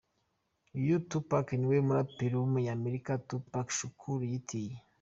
[0.79, 4.75] Uyu Tupac niwe umuraperi w’umunyamerika Tupac Shakur yiyitiriye.